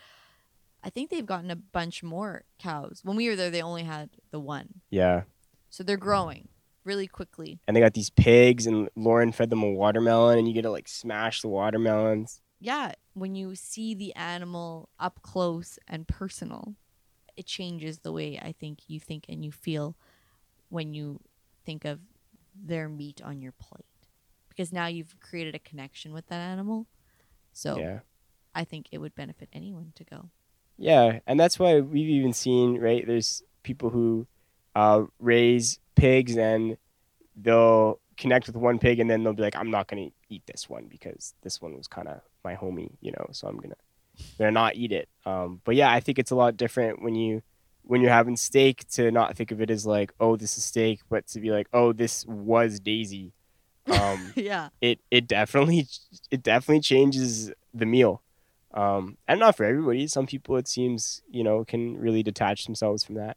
I 0.83 0.89
think 0.89 1.11
they've 1.11 1.27
gotten 1.27 1.51
a 1.51 1.57
bunch 1.57 2.03
more 2.03 2.45
cows. 2.59 3.01
When 3.05 3.17
we 3.17 3.29
were 3.29 3.37
there, 3.37 3.51
they 3.51 3.61
only 3.61 3.83
had 3.83 4.09
the 4.31 4.41
one, 4.41 4.81
Yeah. 4.91 5.25
so 5.69 5.83
they're 5.85 5.99
growing 5.99 6.49
really 6.85 7.07
quickly. 7.07 7.61
And 7.67 7.77
they 7.77 7.81
got 7.81 7.95
these 7.95 8.11
pigs 8.11 8.67
and 8.67 8.89
Lauren 8.95 9.33
fed 9.33 9.51
them 9.51 9.63
a 9.63 9.71
watermelon 9.71 10.39
and 10.39 10.47
you 10.49 10.55
get 10.55 10.63
to 10.63 10.71
like 10.71 10.89
smash 10.89 11.41
the 11.41 11.49
watermelons. 11.49 12.41
Yeah, 12.61 12.93
when 13.15 13.35
you 13.35 13.55
see 13.55 13.95
the 13.95 14.15
animal 14.15 14.89
up 14.99 15.21
close 15.23 15.79
and 15.89 16.07
personal, 16.07 16.75
it 17.37 17.47
changes 17.47 17.99
the 17.99 18.13
way 18.13 18.39
I 18.41 18.53
think 18.53 18.89
you 18.89 19.01
think 19.01 19.27
and 19.29 19.45
you 19.45 19.53
feel 19.53 19.97
when 20.69 20.95
you 20.95 21.21
think 21.65 21.85
of 21.85 22.01
their 22.55 22.89
meat 22.89 23.21
on 23.23 23.43
your 23.43 23.53
plate, 23.53 23.85
because 24.49 24.73
now 24.73 24.87
you've 24.87 25.19
created 25.21 25.55
a 25.55 25.59
connection 25.59 26.13
with 26.13 26.27
that 26.29 26.41
animal. 26.41 26.87
So 27.53 27.79
Yeah. 27.79 28.01
I 28.55 28.65
think 28.65 28.87
it 28.93 28.99
would 28.99 29.15
benefit 29.15 29.49
anyone 29.53 29.93
to 29.97 30.05
go. 30.05 30.31
Yeah, 30.77 31.21
and 31.27 31.39
that's 31.39 31.59
why 31.59 31.81
we've 31.81 32.09
even 32.09 32.33
seen 32.33 32.79
right. 32.79 33.07
There's 33.07 33.43
people 33.63 33.91
who 33.91 34.27
uh, 34.75 35.05
raise 35.19 35.79
pigs 35.95 36.37
and 36.37 36.77
they'll 37.37 38.01
connect 38.17 38.47
with 38.47 38.57
one 38.57 38.79
pig 38.79 39.01
and 39.01 39.11
then 39.11 39.23
they'll 39.25 39.33
be 39.33 39.43
like, 39.43 39.57
"I'm 39.57 39.71
not 39.71 39.89
gonna 39.89 40.09
eat 40.29 40.43
this 40.47 40.69
one 40.69 40.87
because 40.87 41.35
this 41.43 41.61
one 41.61 41.77
was 41.77 41.89
kind 41.89 42.09
of 42.09 42.21
my 42.45 42.55
homie, 42.55 42.93
you 43.01 43.13
know, 43.13 43.27
so 43.33 43.49
I'm 43.49 43.57
gonna 43.59 43.77
gonna 44.39 44.53
not 44.53 44.77
eat 44.77 44.93
it." 44.93 45.09
Um, 45.27 45.61
but 45.65 45.75
yeah, 45.75 45.91
I 45.91 46.01
think 46.01 46.19
it's 46.19 46.31
a 46.31 46.37
lot 46.37 46.57
different 46.57 47.03
when 47.03 47.15
you 47.15 47.43
when 47.83 48.01
you're 48.01 48.11
having 48.11 48.37
steak 48.37 48.89
to 48.93 49.11
not 49.11 49.37
think 49.37 49.51
of 49.51 49.61
it 49.61 49.71
as 49.71 49.85
like, 49.87 50.13
"Oh, 50.21 50.37
this 50.37 50.57
is 50.57 50.65
steak," 50.65 51.01
but 51.09 51.27
to 51.29 51.41
be 51.41 51.51
like, 51.51 51.69
"Oh, 51.73 51.93
this 51.93 52.25
was 52.27 52.81
Daisy." 52.81 53.33
Um, 53.87 54.33
yeah. 54.37 54.69
it 54.81 55.01
it 55.11 55.27
definitely 55.27 55.87
it 56.31 56.43
definitely 56.43 56.81
changes 56.81 57.53
the 57.75 57.85
meal 57.85 58.23
um 58.73 59.17
and 59.29 59.39
not 59.39 59.57
for 59.57 59.65
everybody 59.65 60.07
some 60.07 60.27
people 60.27 60.57
it 60.57 60.67
seems 60.67 61.23
you 61.31 61.45
know 61.45 61.65
can 61.65 61.97
really 61.99 62.23
detach 62.23 62.65
themselves 62.65 63.05
from 63.05 63.15
that 63.17 63.37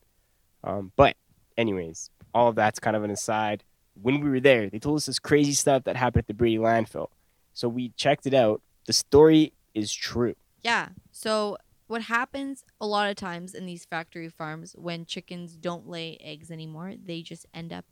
um 0.64 0.92
but 0.96 1.16
anyways 1.58 2.10
all 2.34 2.48
of 2.48 2.56
that's 2.56 2.80
kind 2.80 2.96
of 2.96 3.04
an 3.04 3.12
aside 3.12 3.64
when 4.02 4.20
we 4.20 4.30
were 4.30 4.40
there 4.40 4.70
they 4.70 4.80
told 4.80 4.98
us 4.98 5.06
this 5.06 5.20
crazy 5.20 5.54
stuff 5.54 5.84
that 5.84 5.96
happened 5.96 6.22
at 6.22 6.28
the 6.28 6.34
brady 6.34 6.58
landfill 6.58 7.08
so 7.54 7.68
we 7.68 7.90
checked 7.98 8.28
it 8.28 8.34
out 8.34 8.62
the 8.86 8.94
story 8.94 9.54
is 9.74 9.94
true 9.94 10.36
Yeah. 10.64 10.90
So 11.12 11.58
what 11.88 12.04
happens 12.04 12.64
a 12.82 12.86
lot 12.86 13.10
of 13.10 13.16
times 13.16 13.54
in 13.54 13.66
these 13.66 13.86
factory 13.86 14.28
farms 14.28 14.76
when 14.78 15.06
chickens 15.06 15.56
don't 15.56 15.88
lay 15.88 16.18
eggs 16.22 16.52
anymore, 16.52 16.94
they 17.02 17.22
just 17.22 17.46
end 17.54 17.72
up 17.72 17.86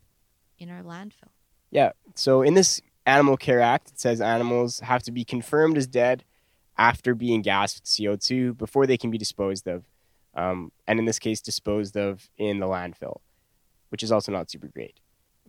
in 0.59 0.69
our 0.69 0.83
landfill. 0.83 1.31
Yeah. 1.71 1.91
So 2.15 2.41
in 2.41 2.53
this 2.53 2.81
Animal 3.05 3.37
Care 3.37 3.61
Act, 3.61 3.91
it 3.91 3.99
says 3.99 4.19
animals 4.19 4.81
have 4.81 5.03
to 5.03 5.11
be 5.11 5.23
confirmed 5.23 5.77
as 5.77 5.87
dead 5.87 6.25
after 6.77 7.15
being 7.15 7.41
gassed 7.41 7.77
with 7.77 7.85
CO2 7.85 8.57
before 8.57 8.85
they 8.85 8.97
can 8.97 9.11
be 9.11 9.17
disposed 9.17 9.67
of. 9.67 9.85
Um, 10.33 10.73
and 10.85 10.99
in 10.99 11.05
this 11.05 11.19
case, 11.19 11.39
disposed 11.39 11.95
of 11.95 12.29
in 12.37 12.59
the 12.59 12.67
landfill, 12.67 13.19
which 13.95 14.03
is 14.03 14.11
also 14.11 14.29
not 14.29 14.51
super 14.51 14.67
great. 14.67 14.99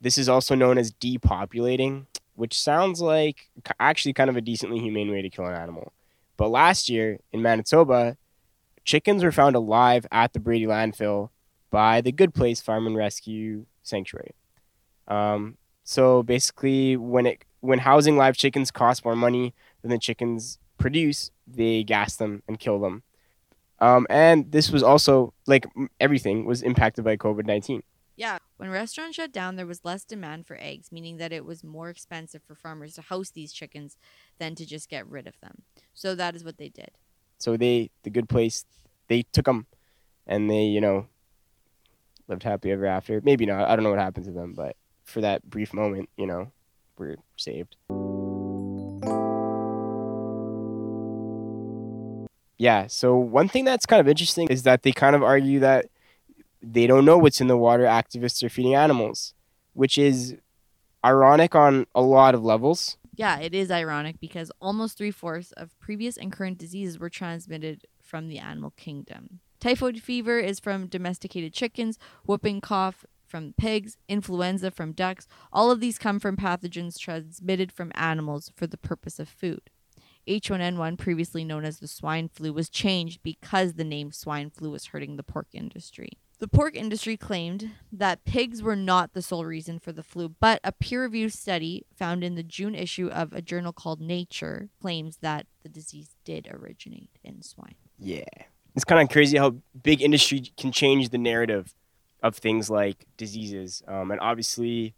This 0.00 0.16
is 0.16 0.28
also 0.28 0.54
known 0.54 0.78
as 0.78 0.92
depopulating, 0.92 2.06
which 2.36 2.56
sounds 2.56 3.00
like 3.00 3.48
actually 3.80 4.12
kind 4.12 4.30
of 4.30 4.36
a 4.36 4.40
decently 4.40 4.78
humane 4.78 5.10
way 5.10 5.20
to 5.20 5.28
kill 5.28 5.46
an 5.46 5.56
animal. 5.56 5.92
But 6.36 6.50
last 6.50 6.88
year 6.88 7.18
in 7.32 7.42
Manitoba, 7.42 8.16
chickens 8.84 9.24
were 9.24 9.32
found 9.32 9.56
alive 9.56 10.06
at 10.12 10.32
the 10.32 10.38
Brady 10.38 10.64
landfill 10.64 11.30
by 11.72 12.00
the 12.00 12.12
Good 12.12 12.34
Place 12.34 12.60
Farm 12.60 12.86
and 12.86 12.96
Rescue 12.96 13.66
Sanctuary. 13.82 14.36
Um, 15.08 15.56
so 15.82 16.22
basically, 16.22 16.96
when 16.96 17.26
it 17.26 17.44
when 17.62 17.80
housing 17.80 18.16
live 18.16 18.36
chickens 18.36 18.70
costs 18.70 19.04
more 19.04 19.16
money 19.16 19.54
than 19.82 19.90
the 19.90 19.98
chickens 19.98 20.60
produce, 20.78 21.32
they 21.48 21.82
gas 21.82 22.14
them 22.14 22.44
and 22.46 22.60
kill 22.60 22.78
them. 22.78 23.02
Um, 23.80 24.06
and 24.08 24.52
this 24.52 24.70
was 24.70 24.84
also 24.84 25.34
like 25.48 25.66
everything 25.98 26.44
was 26.44 26.62
impacted 26.62 27.04
by 27.04 27.16
COVID 27.16 27.44
nineteen. 27.44 27.82
Yeah. 28.16 28.38
When 28.56 28.70
restaurants 28.70 29.16
shut 29.16 29.30
down, 29.30 29.56
there 29.56 29.66
was 29.66 29.84
less 29.84 30.04
demand 30.04 30.46
for 30.46 30.56
eggs, 30.58 30.90
meaning 30.90 31.18
that 31.18 31.32
it 31.32 31.44
was 31.44 31.62
more 31.62 31.90
expensive 31.90 32.42
for 32.42 32.54
farmers 32.54 32.94
to 32.94 33.02
house 33.02 33.30
these 33.30 33.52
chickens 33.52 33.96
than 34.38 34.54
to 34.54 34.64
just 34.64 34.88
get 34.88 35.06
rid 35.06 35.26
of 35.26 35.38
them. 35.40 35.62
So 35.92 36.14
that 36.14 36.34
is 36.34 36.42
what 36.42 36.56
they 36.56 36.70
did. 36.70 36.90
So 37.38 37.58
they, 37.58 37.90
the 38.02 38.10
good 38.10 38.28
place, 38.28 38.64
they 39.08 39.22
took 39.22 39.44
them, 39.44 39.66
and 40.26 40.50
they, 40.50 40.62
you 40.62 40.80
know, 40.80 41.06
lived 42.28 42.42
happily 42.42 42.72
ever 42.72 42.86
after. 42.86 43.20
Maybe 43.22 43.44
not. 43.44 43.68
I 43.68 43.76
don't 43.76 43.82
know 43.82 43.90
what 43.90 43.98
happened 43.98 44.24
to 44.24 44.32
them, 44.32 44.54
but 44.54 44.76
for 45.04 45.20
that 45.20 45.48
brief 45.48 45.74
moment, 45.74 46.08
you 46.16 46.26
know, 46.26 46.50
we're 46.96 47.16
saved. 47.36 47.76
Yeah. 52.58 52.86
So 52.86 53.16
one 53.16 53.48
thing 53.48 53.66
that's 53.66 53.84
kind 53.84 54.00
of 54.00 54.08
interesting 54.08 54.48
is 54.48 54.62
that 54.62 54.82
they 54.82 54.92
kind 54.92 55.14
of 55.14 55.22
argue 55.22 55.60
that 55.60 55.86
they 56.72 56.86
don't 56.86 57.04
know 57.04 57.18
what's 57.18 57.40
in 57.40 57.46
the 57.46 57.56
water. 57.56 57.84
Activists 57.84 58.42
are 58.42 58.48
feeding 58.48 58.74
animals, 58.74 59.34
which 59.72 59.96
is 59.98 60.36
ironic 61.04 61.54
on 61.54 61.86
a 61.94 62.02
lot 62.02 62.34
of 62.34 62.44
levels. 62.44 62.96
Yeah, 63.14 63.38
it 63.38 63.54
is 63.54 63.70
ironic 63.70 64.20
because 64.20 64.52
almost 64.60 64.98
three 64.98 65.10
fourths 65.10 65.52
of 65.52 65.78
previous 65.78 66.16
and 66.16 66.30
current 66.30 66.58
diseases 66.58 66.98
were 66.98 67.08
transmitted 67.08 67.86
from 68.02 68.28
the 68.28 68.38
animal 68.38 68.72
kingdom. 68.76 69.40
Typhoid 69.58 70.02
fever 70.02 70.38
is 70.38 70.60
from 70.60 70.86
domesticated 70.86 71.54
chickens, 71.54 71.98
whooping 72.26 72.60
cough 72.60 73.06
from 73.26 73.54
pigs, 73.56 73.96
influenza 74.08 74.70
from 74.70 74.92
ducks. 74.92 75.26
All 75.52 75.70
of 75.70 75.80
these 75.80 75.98
come 75.98 76.20
from 76.20 76.36
pathogens 76.36 76.98
transmitted 76.98 77.72
from 77.72 77.90
animals 77.94 78.52
for 78.54 78.66
the 78.66 78.76
purpose 78.76 79.18
of 79.18 79.28
food. 79.28 79.70
H1N1, 80.28 80.98
previously 80.98 81.44
known 81.44 81.64
as 81.64 81.78
the 81.78 81.88
swine 81.88 82.28
flu, 82.28 82.52
was 82.52 82.68
changed 82.68 83.22
because 83.22 83.74
the 83.74 83.84
name 83.84 84.12
swine 84.12 84.50
flu 84.50 84.70
was 84.70 84.86
hurting 84.86 85.16
the 85.16 85.22
pork 85.22 85.48
industry. 85.52 86.10
The 86.38 86.48
pork 86.48 86.76
industry 86.76 87.16
claimed 87.16 87.70
that 87.90 88.26
pigs 88.26 88.62
were 88.62 88.76
not 88.76 89.14
the 89.14 89.22
sole 89.22 89.46
reason 89.46 89.78
for 89.78 89.92
the 89.92 90.02
flu, 90.02 90.28
but 90.28 90.60
a 90.62 90.70
peer 90.70 91.02
reviewed 91.02 91.32
study 91.32 91.86
found 91.96 92.22
in 92.22 92.34
the 92.34 92.42
June 92.42 92.74
issue 92.74 93.08
of 93.08 93.32
a 93.32 93.40
journal 93.40 93.72
called 93.72 94.02
Nature 94.02 94.68
claims 94.82 95.18
that 95.22 95.46
the 95.62 95.70
disease 95.70 96.14
did 96.24 96.46
originate 96.52 97.08
in 97.24 97.40
swine. 97.40 97.76
Yeah. 97.98 98.24
It's 98.74 98.84
kind 98.84 99.00
of 99.00 99.08
crazy 99.08 99.38
how 99.38 99.56
big 99.82 100.02
industry 100.02 100.52
can 100.58 100.72
change 100.72 101.08
the 101.08 101.16
narrative 101.16 101.74
of 102.22 102.36
things 102.36 102.68
like 102.68 103.06
diseases. 103.16 103.82
Um, 103.88 104.10
and 104.10 104.20
obviously, 104.20 104.94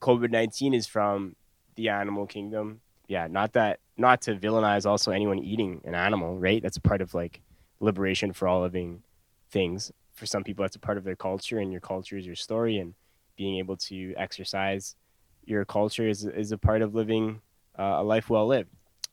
COVID 0.00 0.30
19 0.30 0.74
is 0.74 0.86
from 0.86 1.34
the 1.74 1.88
animal 1.88 2.26
kingdom. 2.26 2.82
Yeah, 3.08 3.26
not 3.26 3.54
that, 3.54 3.80
not 3.98 4.22
to 4.22 4.36
villainize 4.36 4.86
also 4.86 5.10
anyone 5.10 5.38
eating 5.40 5.80
an 5.84 5.94
animal, 5.94 6.38
right? 6.38 6.62
That's 6.62 6.76
a 6.76 6.80
part 6.80 7.02
of 7.02 7.14
like 7.14 7.40
liberation 7.80 8.32
for 8.32 8.48
all 8.48 8.62
living 8.62 9.02
things. 9.50 9.92
For 10.14 10.24
some 10.24 10.44
people, 10.44 10.62
that's 10.62 10.76
a 10.76 10.80
part 10.80 10.98
of 10.98 11.04
their 11.04 11.16
culture, 11.16 11.58
and 11.58 11.70
your 11.70 11.80
culture 11.80 12.16
is 12.16 12.24
your 12.26 12.36
story. 12.36 12.78
And 12.78 12.94
being 13.36 13.58
able 13.58 13.76
to 13.76 14.14
exercise 14.16 14.96
your 15.44 15.64
culture 15.64 16.08
is, 16.08 16.24
is 16.24 16.52
a 16.52 16.58
part 16.58 16.82
of 16.82 16.94
living 16.94 17.40
uh, 17.78 17.96
a 17.98 18.02
life 18.02 18.30
well 18.30 18.46
lived. 18.46 18.70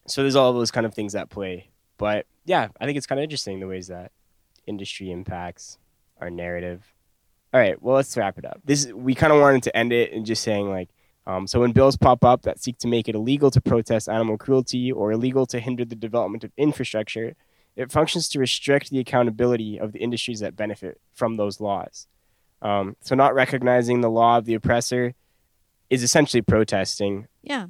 So 0.07 0.21
there's 0.21 0.35
all 0.35 0.53
those 0.53 0.71
kind 0.71 0.85
of 0.85 0.93
things 0.93 1.15
at 1.15 1.29
play. 1.29 1.69
But 1.97 2.25
yeah, 2.45 2.67
I 2.79 2.85
think 2.85 2.97
it's 2.97 3.07
kind 3.07 3.19
of 3.19 3.23
interesting 3.23 3.59
the 3.59 3.67
ways 3.67 3.87
that 3.87 4.11
industry 4.67 5.11
impacts 5.11 5.77
our 6.19 6.29
narrative. 6.29 6.93
All 7.53 7.59
right, 7.59 7.81
well, 7.81 7.95
let's 7.95 8.15
wrap 8.17 8.37
it 8.37 8.45
up. 8.45 8.61
This 8.65 8.87
we 8.87 9.15
kind 9.15 9.31
of 9.31 9.39
wanted 9.39 9.63
to 9.63 9.75
end 9.77 9.93
it 9.93 10.11
and 10.11 10.25
just 10.25 10.43
saying 10.43 10.69
like, 10.69 10.89
um, 11.27 11.47
so 11.47 11.59
when 11.61 11.71
bills 11.71 11.97
pop 11.97 12.23
up 12.23 12.43
that 12.43 12.61
seek 12.61 12.77
to 12.79 12.87
make 12.87 13.07
it 13.09 13.15
illegal 13.15 13.49
to 13.51 13.59
protest 13.61 14.07
animal 14.09 14.37
cruelty 14.37 14.91
or 14.91 15.11
illegal 15.11 15.45
to 15.47 15.59
hinder 15.59 15.83
the 15.85 15.95
development 15.95 16.43
of 16.43 16.51
infrastructure, 16.57 17.35
it 17.75 17.91
functions 17.91 18.29
to 18.29 18.39
restrict 18.39 18.89
the 18.89 18.99
accountability 18.99 19.79
of 19.79 19.91
the 19.91 19.99
industries 19.99 20.39
that 20.39 20.55
benefit 20.55 20.99
from 21.13 21.35
those 21.37 21.59
laws. 21.59 22.07
Um, 22.61 22.95
so 23.01 23.15
not 23.15 23.33
recognizing 23.35 24.01
the 24.01 24.09
law 24.09 24.37
of 24.37 24.45
the 24.45 24.53
oppressor 24.53 25.13
is 25.89 26.01
essentially 26.03 26.41
protesting 26.41 27.27
Yeah. 27.43 27.67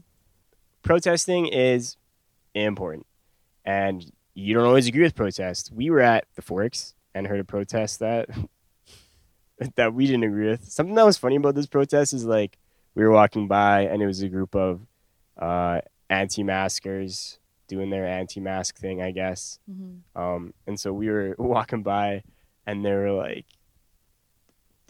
protesting 0.83 1.47
is 1.47 1.97
important, 2.53 3.05
and 3.65 4.05
you 4.33 4.53
don't 4.53 4.65
always 4.65 4.87
agree 4.87 5.01
with 5.03 5.15
protest. 5.15 5.71
We 5.73 5.89
were 5.89 6.01
at 6.01 6.25
the 6.35 6.41
Forks 6.41 6.93
and 7.13 7.25
heard 7.27 7.39
a 7.39 7.43
protest 7.45 7.99
that 7.99 8.29
that 9.75 9.93
we 9.93 10.05
didn't 10.05 10.23
agree 10.23 10.49
with. 10.49 10.65
Something 10.65 10.95
that 10.95 11.05
was 11.05 11.17
funny 11.17 11.37
about 11.37 11.55
this 11.55 11.65
protest 11.67 12.13
is 12.13 12.25
like 12.25 12.57
we 12.95 13.03
were 13.03 13.11
walking 13.11 13.47
by 13.47 13.81
and 13.81 14.01
it 14.01 14.07
was 14.07 14.21
a 14.21 14.29
group 14.29 14.55
of 14.55 14.81
uh, 15.37 15.81
anti-maskers 16.09 17.39
doing 17.67 17.89
their 17.89 18.07
anti-mask 18.07 18.77
thing, 18.77 19.01
I 19.01 19.11
guess. 19.11 19.59
Mm-hmm. 19.69 20.21
Um, 20.21 20.53
and 20.67 20.79
so 20.79 20.93
we 20.93 21.09
were 21.09 21.35
walking 21.39 21.83
by, 21.83 22.23
and 22.65 22.85
they 22.85 22.93
were 22.93 23.11
like, 23.11 23.45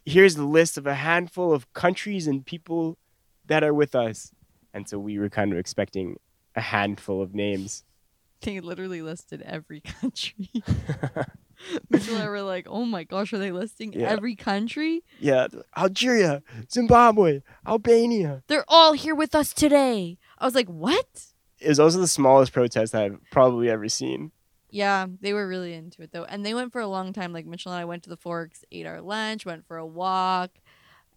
"Here's 0.05 0.35
the 0.35 0.45
list 0.45 0.77
of 0.77 0.87
a 0.87 0.95
handful 0.95 1.53
of 1.53 1.71
countries 1.73 2.27
and 2.27 2.45
people 2.45 2.97
that 3.45 3.63
are 3.63 3.73
with 3.73 3.95
us." 3.95 4.31
And 4.73 4.87
so 4.89 4.99
we 4.99 5.17
were 5.19 5.29
kind 5.29 5.53
of 5.53 5.57
expecting 5.59 6.17
a 6.55 6.61
handful 6.61 7.21
of 7.21 7.33
names. 7.33 7.83
They 8.41 8.59
literally 8.59 9.01
listed 9.01 9.41
every 9.41 9.79
country. 9.79 10.51
Mitchell 11.89 12.15
and 12.15 12.23
I 12.23 12.29
were 12.29 12.41
like, 12.41 12.67
"Oh 12.69 12.85
my 12.85 13.03
gosh, 13.03 13.33
are 13.33 13.37
they 13.37 13.51
listing 13.51 13.93
Yeah. 13.93 14.09
every 14.09 14.35
country? 14.35 15.03
yeah, 15.19 15.47
Algeria, 15.77 16.41
Zimbabwe, 16.71 17.41
Albania. 17.65 18.43
They're 18.47 18.65
all 18.67 18.93
here 18.93 19.15
with 19.15 19.35
us 19.35 19.53
today." 19.53 20.17
I 20.37 20.45
was 20.45 20.55
like, 20.55 20.67
"What?" 20.67 21.25
It 21.59 21.69
was 21.69 21.79
also 21.79 21.99
the 21.99 22.07
smallest 22.07 22.51
protest 22.53 22.93
I've 22.93 23.17
probably 23.31 23.69
ever 23.69 23.87
seen. 23.89 24.31
Yeah, 24.69 25.07
they 25.21 25.31
were 25.31 25.47
really 25.47 25.73
into 25.73 26.01
it 26.01 26.11
though, 26.11 26.25
and 26.25 26.45
they 26.45 26.53
went 26.53 26.71
for 26.73 26.81
a 26.81 26.87
long 26.87 27.13
time. 27.13 27.31
Like 27.31 27.45
Mitchell 27.45 27.71
and 27.71 27.79
I 27.81 27.85
went 27.85 28.03
to 28.03 28.09
the 28.09 28.17
Forks, 28.17 28.65
ate 28.71 28.85
our 28.85 29.01
lunch, 29.01 29.45
went 29.45 29.65
for 29.65 29.77
a 29.77 29.85
walk, 29.85 30.51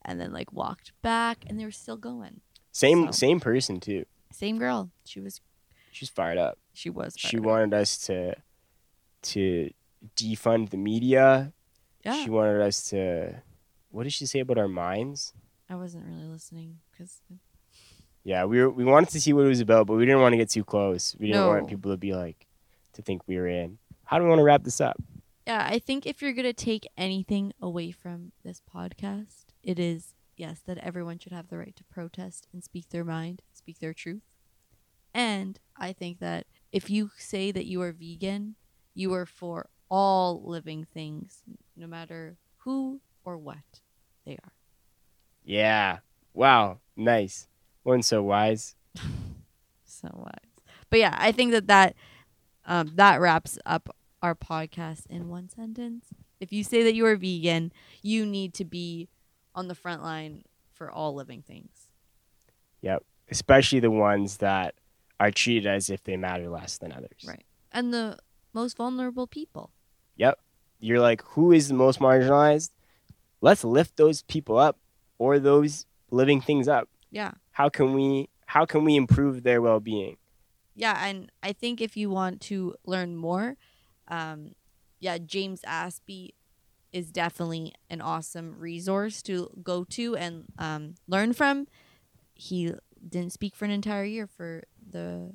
and 0.05 0.21
then 0.21 0.33
like 0.33 0.53
walked 0.53 0.93
back, 1.03 1.45
and 1.49 1.59
they 1.59 1.65
were 1.65 1.71
still 1.73 1.97
going. 1.97 2.41
Same 2.71 3.07
So- 3.07 3.11
same 3.13 3.41
person 3.41 3.81
too. 3.81 4.05
Same 4.33 4.59
girl. 4.59 4.91
She 5.05 5.19
was. 5.21 5.41
She's 5.91 6.09
fired 6.11 6.39
up. 6.39 6.59
She 6.73 6.89
was. 6.91 7.15
she 7.17 7.39
fired 7.39 7.41
up. 7.41 7.47
wanted 7.47 7.75
us 7.75 7.99
to 8.07 8.35
to 9.23 9.71
defund 10.17 10.71
the 10.71 10.77
media. 10.77 11.53
Yeah. 12.05 12.23
She 12.23 12.31
wanted 12.31 12.61
us 12.61 12.89
to 12.91 13.43
what 13.91 14.05
did 14.05 14.13
she 14.13 14.27
say 14.27 14.41
about 14.41 14.59
our 14.59 14.69
minds? 14.69 15.33
I 15.69 15.75
wasn't 15.77 16.07
really 16.07 16.27
listening 16.27 16.79
because 16.91 17.21
Yeah, 18.25 18.45
we 18.45 18.61
were, 18.61 18.71
we 18.71 18.85
wanted 18.85 19.11
to 19.11 19.21
see 19.21 19.33
what 19.33 19.45
it 19.45 19.49
was 19.49 19.61
about, 19.61 19.87
but 19.87 19.95
we 19.95 20.05
didn't 20.07 20.21
want 20.21 20.33
to 20.33 20.37
get 20.37 20.51
too 20.51 20.65
close. 20.65 21.17
We 21.19 21.29
didn't 21.29 21.47
want 21.47 21.69
people 21.69 21.91
to 21.91 21.97
be 21.97 22.15
like 22.15 22.47
to 22.95 23.03
think 23.03 23.23
we 23.27 23.37
were 23.37 23.49
in. 23.49 23.79
How 24.05 24.19
do 24.19 24.25
we 24.25 24.31
want 24.31 24.41
to 24.41 24.45
wrap 24.45 24.65
this 24.65 24.81
up? 24.81 25.01
Yeah, 25.47 25.67
I 25.71 25.79
think 25.79 26.05
if 26.07 26.21
you're 26.21 26.35
gonna 26.35 26.53
take 26.53 26.87
anything 26.97 27.53
away 27.61 27.91
from 27.91 28.33
this 28.45 28.61
podcast, 28.61 29.47
it 29.63 29.79
is 29.79 30.15
yes 30.37 30.61
that 30.67 30.79
everyone 30.79 31.19
should 31.19 31.33
have 31.33 31.49
the 31.49 31.59
right 31.59 31.75
to 31.77 31.85
protest 31.85 32.47
and 32.53 32.63
speak 32.63 32.91
their 32.91 33.05
mind, 33.05 33.43
speak 33.53 33.79
their 33.79 33.95
truth. 33.95 34.23
And 35.15 35.59
I 35.77 35.93
think 35.93 36.19
that 36.21 36.47
if 36.71 36.91
you 36.91 37.11
say 37.17 37.51
that 37.51 37.65
you 37.65 37.81
are 37.83 37.93
vegan, 37.93 38.57
you 38.95 39.15
are 39.15 39.27
for 39.27 39.71
all 39.91 40.43
living 40.45 40.87
things, 40.93 41.43
no 41.77 41.87
matter 41.87 42.37
who 42.59 43.01
or 43.25 43.37
what 43.37 43.81
they 44.25 44.33
are. 44.33 44.53
Yeah. 45.45 45.99
Wow. 46.35 46.79
Nice. 46.97 47.49
Wasn't 47.85 48.05
so 48.05 48.23
wise. 48.23 48.75
So 49.91 50.11
wise. 50.15 50.63
But 50.91 51.01
yeah, 51.01 51.17
I 51.19 51.33
think 51.33 51.51
that 51.53 51.67
that 51.67 51.97
um, 52.67 52.93
that 52.95 53.21
wraps 53.21 53.59
up 53.67 53.89
our 54.23 54.35
podcast 54.35 55.07
in 55.09 55.29
one 55.29 55.49
sentence. 55.49 56.07
If 56.41 56.53
you 56.53 56.63
say 56.63 56.83
that 56.85 56.95
you 56.95 57.05
are 57.07 57.17
vegan, 57.17 57.73
you 58.03 58.25
need 58.25 58.55
to 58.55 58.65
be 58.65 59.09
on 59.55 59.67
the 59.67 59.75
front 59.75 60.03
line 60.03 60.45
for 60.73 60.91
all 60.91 61.15
living 61.15 61.43
things. 61.43 61.89
Yep. 62.83 63.03
Especially 63.31 63.81
the 63.81 63.91
ones 63.91 64.37
that 64.37 64.75
are 65.19 65.31
treated 65.31 65.67
as 65.67 65.91
if 65.91 66.05
they 66.05 66.17
matter 66.17 66.49
less 66.49 66.79
than 66.79 66.93
others. 66.93 67.25
Right. 67.27 67.45
And 67.73 67.93
the 67.93 68.19
most 68.53 68.77
vulnerable 68.77 69.27
people. 69.27 69.73
You're 70.81 71.01
like, 71.01 71.23
who 71.23 71.53
is 71.53 71.69
the 71.69 71.75
most 71.75 71.99
marginalized? 71.99 72.71
Let's 73.41 73.65
lift 73.65 73.97
those 73.97 74.23
people 74.23 74.59
up 74.59 74.79
or 75.19 75.39
those 75.39 75.87
living 76.11 76.41
things 76.41 76.69
up. 76.69 76.89
Yeah. 77.11 77.33
How 77.51 77.69
can 77.69 77.95
we 77.95 78.29
how 78.47 78.65
can 78.65 78.85
we 78.85 78.97
improve 78.97 79.43
their 79.43 79.61
well 79.61 79.81
being? 79.81 80.17
Yeah, 80.75 81.05
and 81.05 81.31
I 81.43 81.53
think 81.53 81.81
if 81.81 81.97
you 81.97 82.09
want 82.09 82.41
to 82.43 82.75
learn 82.87 83.17
more, 83.17 83.57
um, 84.07 84.53
yeah, 85.01 85.19
James 85.19 85.61
Aspey 85.63 86.31
is 86.93 87.11
definitely 87.11 87.75
an 87.91 88.01
awesome 88.01 88.55
resource 88.59 89.21
to 89.23 89.51
go 89.63 89.85
to 89.85 90.17
and 90.17 90.45
um, 90.57 90.95
learn 91.09 91.33
from. 91.33 91.67
He 92.35 92.73
didn't 93.07 93.33
speak 93.33 93.57
for 93.57 93.65
an 93.65 93.73
entire 93.73 94.05
year 94.05 94.29
for 94.29 94.63
the 94.89 95.33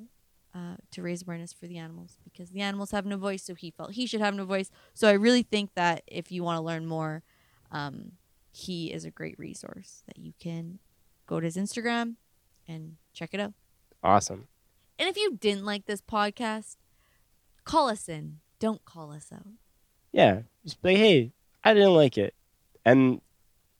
uh, 0.54 0.76
to 0.92 1.02
raise 1.02 1.22
awareness 1.22 1.52
for 1.52 1.66
the 1.66 1.78
animals 1.78 2.18
because 2.22 2.50
the 2.50 2.60
animals 2.60 2.92
have 2.92 3.04
no 3.04 3.16
voice, 3.16 3.42
so 3.42 3.54
he 3.54 3.70
felt 3.70 3.92
he 3.92 4.06
should 4.06 4.20
have 4.20 4.34
no 4.34 4.44
voice. 4.44 4.70
So 4.92 5.08
I 5.08 5.12
really 5.12 5.42
think 5.42 5.74
that 5.74 6.02
if 6.06 6.30
you 6.30 6.44
want 6.44 6.58
to 6.58 6.62
learn 6.62 6.86
more, 6.86 7.22
um, 7.72 8.12
he 8.52 8.92
is 8.92 9.04
a 9.04 9.10
great 9.10 9.38
resource 9.38 10.04
that 10.06 10.18
you 10.18 10.32
can 10.38 10.78
go 11.26 11.40
to 11.40 11.44
his 11.44 11.56
Instagram 11.56 12.14
and 12.68 12.96
check 13.12 13.30
it 13.32 13.40
out. 13.40 13.52
Awesome. 14.02 14.46
And 14.98 15.08
if 15.08 15.16
you 15.16 15.36
didn't 15.40 15.64
like 15.64 15.86
this 15.86 16.00
podcast, 16.00 16.76
call 17.64 17.88
us 17.88 18.08
in. 18.08 18.38
Don't 18.60 18.84
call 18.84 19.10
us 19.10 19.30
out. 19.34 19.46
Yeah. 20.12 20.42
Just 20.64 20.80
be 20.80 20.90
like, 20.90 20.98
hey, 20.98 21.32
I 21.64 21.74
didn't 21.74 21.94
like 21.94 22.16
it. 22.16 22.34
And 22.84 23.20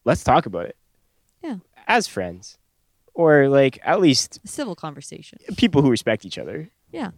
let's 0.04 0.24
talk 0.24 0.46
about 0.46 0.66
it. 0.66 0.76
Yeah. 1.42 1.58
As 1.86 2.08
friends. 2.08 2.58
Or 3.14 3.48
like 3.48 3.78
at 3.84 4.00
least 4.00 4.40
A 4.44 4.48
civil 4.48 4.74
conversation. 4.74 5.38
people 5.56 5.82
who 5.82 5.90
respect 5.90 6.24
each 6.24 6.36
other. 6.38 6.70
Yeah. 6.92 7.10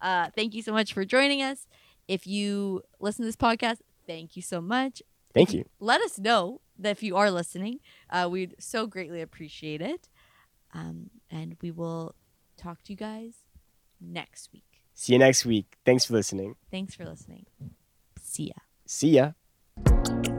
Uh, 0.00 0.30
thank 0.34 0.54
you 0.54 0.62
so 0.62 0.72
much 0.72 0.92
for 0.92 1.04
joining 1.04 1.42
us. 1.42 1.66
If 2.08 2.26
you 2.26 2.82
listen 3.00 3.22
to 3.24 3.26
this 3.26 3.36
podcast, 3.36 3.78
thank 4.06 4.36
you 4.36 4.42
so 4.42 4.60
much. 4.60 5.02
Thank 5.34 5.52
you. 5.52 5.64
Let 5.80 6.00
us 6.00 6.18
know 6.18 6.60
that 6.78 6.90
if 6.90 7.02
you 7.02 7.16
are 7.16 7.30
listening. 7.30 7.80
Uh, 8.10 8.28
we'd 8.30 8.54
so 8.58 8.86
greatly 8.86 9.20
appreciate 9.20 9.82
it. 9.82 10.08
Um, 10.74 11.10
and 11.30 11.56
we 11.62 11.70
will 11.70 12.14
talk 12.56 12.82
to 12.84 12.92
you 12.92 12.96
guys 12.96 13.34
next 14.00 14.50
week. 14.52 14.64
See 14.94 15.12
you 15.14 15.18
next 15.18 15.44
week. 15.44 15.76
Thanks 15.84 16.04
for 16.06 16.14
listening. 16.14 16.56
Thanks 16.70 16.94
for 16.94 17.04
listening. 17.04 17.46
See 18.22 18.48
ya. 18.48 18.62
See 18.86 19.10
ya. 19.10 20.35